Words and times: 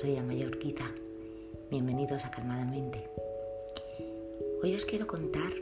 soy 0.00 0.16
Amayorquita. 0.16 0.90
Bienvenidos 1.70 2.24
a 2.24 2.30
Calmadamente. 2.30 3.06
Hoy 4.62 4.74
os 4.74 4.86
quiero 4.86 5.06
contar 5.06 5.52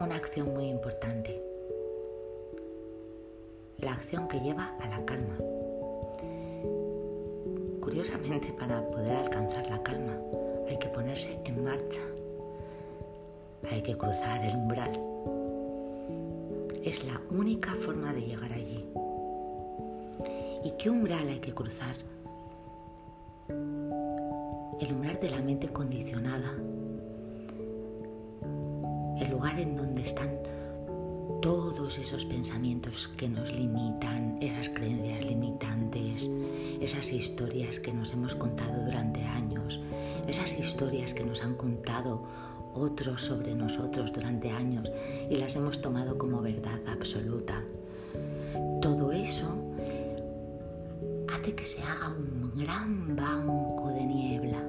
una 0.00 0.16
acción 0.16 0.52
muy 0.52 0.68
importante. 0.68 1.40
La 3.78 3.94
acción 3.94 4.28
que 4.28 4.38
lleva 4.40 4.76
a 4.80 4.88
la 4.88 5.02
calma. 5.06 5.38
Curiosamente, 7.80 8.52
para 8.58 8.86
poder 8.90 9.16
alcanzar 9.16 9.66
la 9.70 9.82
calma 9.82 10.18
hay 10.68 10.78
que 10.78 10.88
ponerse 10.88 11.38
en 11.46 11.64
marcha. 11.64 12.02
Hay 13.70 13.82
que 13.82 13.96
cruzar 13.96 14.44
el 14.44 14.56
umbral. 14.56 14.92
Es 16.84 17.02
la 17.04 17.18
única 17.30 17.74
forma 17.76 18.12
de 18.12 18.20
llegar 18.20 18.52
allí. 18.52 18.71
¿Y 20.64 20.70
qué 20.78 20.90
umbral 20.90 21.28
hay 21.28 21.40
que 21.40 21.52
cruzar? 21.52 21.96
El 24.80 24.92
umbral 24.92 25.18
de 25.20 25.30
la 25.30 25.42
mente 25.42 25.68
condicionada. 25.68 26.52
El 29.20 29.30
lugar 29.30 29.58
en 29.58 29.76
donde 29.76 30.02
están 30.02 30.30
todos 31.40 31.98
esos 31.98 32.24
pensamientos 32.24 33.08
que 33.16 33.28
nos 33.28 33.52
limitan, 33.52 34.38
esas 34.40 34.68
creencias 34.68 35.24
limitantes, 35.24 36.30
esas 36.80 37.12
historias 37.12 37.80
que 37.80 37.92
nos 37.92 38.12
hemos 38.12 38.36
contado 38.36 38.84
durante 38.84 39.20
años, 39.22 39.80
esas 40.28 40.52
historias 40.52 41.12
que 41.12 41.24
nos 41.24 41.42
han 41.42 41.56
contado 41.56 42.22
otros 42.74 43.22
sobre 43.22 43.54
nosotros 43.54 44.12
durante 44.12 44.50
años 44.50 44.90
y 45.28 45.36
las 45.36 45.56
hemos 45.56 45.80
tomado 45.82 46.16
como 46.16 46.40
verdad 46.40 46.80
absoluta. 46.86 47.62
Que 51.50 51.64
se 51.64 51.82
haga 51.82 52.08
un 52.08 52.52
gran 52.54 53.16
banco 53.16 53.88
de 53.88 54.06
niebla 54.06 54.62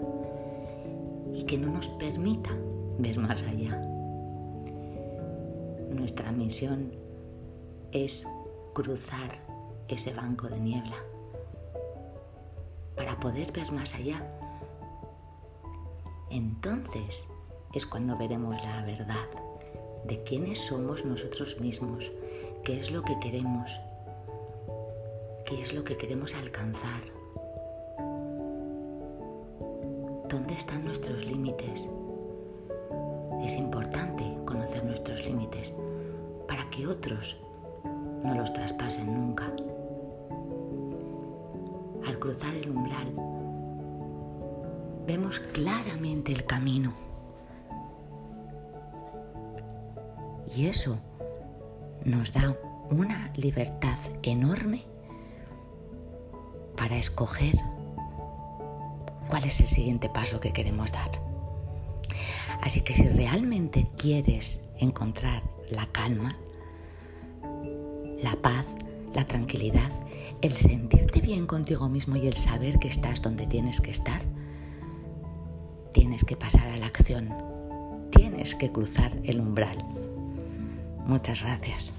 y 1.32 1.46
que 1.46 1.58
no 1.58 1.72
nos 1.72 1.88
permita 1.90 2.50
ver 2.98 3.20
más 3.20 3.42
allá. 3.44 3.80
Nuestra 5.92 6.32
misión 6.32 6.92
es 7.92 8.28
cruzar 8.74 9.40
ese 9.88 10.14
banco 10.14 10.48
de 10.48 10.60
niebla 10.60 10.96
para 12.96 13.20
poder 13.20 13.52
ver 13.52 13.72
más 13.72 13.94
allá. 13.94 14.26
Entonces 16.32 17.28
es 17.74 17.86
cuando 17.86 18.18
veremos 18.18 18.56
la 18.64 18.84
verdad 18.84 19.28
de 20.06 20.24
quiénes 20.24 20.60
somos 20.60 21.06
nosotros 21.06 21.60
mismos, 21.62 22.12
qué 22.64 22.80
es 22.80 22.90
lo 22.90 23.04
que 23.04 23.20
queremos, 23.20 23.72
qué 25.54 25.62
es 25.62 25.74
lo 25.74 25.84
que 25.84 25.96
queremos 25.98 26.34
alcanzar, 26.34 27.02
dónde 30.28 30.56
están 30.56 30.84
nuestros 30.84 31.24
límites. 31.24 31.88
Es 33.44 33.54
importante 33.54 34.24
conocer 34.46 34.84
nuestros 34.84 35.24
límites 35.24 35.72
para 36.48 36.68
que 36.72 36.88
otros 36.88 37.38
no 38.24 38.34
los 38.34 38.52
traspasen 38.52 39.14
nunca. 39.14 39.46
Al 42.08 42.18
cruzar 42.18 42.56
el 42.56 42.70
umbral, 42.72 43.14
vemos 45.06 45.40
claramente 45.54 46.32
el 46.32 46.46
camino. 46.46 46.94
Y 50.56 50.66
eso 50.66 50.98
nos 52.06 52.34
da 52.34 52.58
una 52.90 53.32
libertad 53.36 54.00
enorme 54.24 54.94
para 56.84 56.98
escoger 56.98 57.56
cuál 59.30 59.46
es 59.46 59.62
el 59.62 59.70
siguiente 59.70 60.10
paso 60.10 60.42
que 60.42 60.52
queremos 60.52 60.92
dar. 60.92 61.12
Así 62.62 62.82
que 62.82 62.94
si 62.94 63.08
realmente 63.08 63.88
quieres 63.96 64.60
encontrar 64.80 65.44
la 65.70 65.86
calma, 65.94 66.36
la 68.22 68.36
paz, 68.42 68.66
la 69.14 69.26
tranquilidad, 69.26 69.90
el 70.42 70.52
sentirte 70.52 71.22
bien 71.22 71.48
contigo 71.48 71.88
mismo 71.88 72.18
y 72.18 72.28
el 72.28 72.36
saber 72.36 72.78
que 72.80 72.90
estás 72.90 73.22
donde 73.22 73.48
tienes 73.48 73.80
que 73.80 73.92
estar, 73.92 74.22
tienes 75.94 76.26
que 76.26 76.36
pasar 76.36 76.68
a 76.68 76.76
la 76.76 76.88
acción, 76.88 77.34
tienes 78.12 78.56
que 78.56 78.74
cruzar 78.74 79.14
el 79.24 79.40
umbral. 79.40 79.78
Muchas 81.06 81.44
gracias. 81.44 81.94